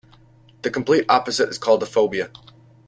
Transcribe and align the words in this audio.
The 0.63 0.71
complete 0.71 1.05
opposite 1.09 1.49
is 1.49 1.59
called 1.59 1.83
a 1.83 1.85
phobia. 1.85 2.31